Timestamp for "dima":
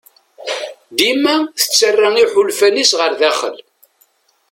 0.97-1.35